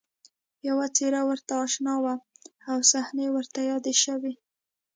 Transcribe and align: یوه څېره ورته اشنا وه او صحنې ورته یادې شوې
یوه 0.67 0.85
څېره 0.95 1.21
ورته 1.29 1.53
اشنا 1.65 1.95
وه 2.03 2.15
او 2.69 2.77
صحنې 2.91 3.27
ورته 3.35 3.59
یادې 3.71 3.93
شوې 4.03 4.33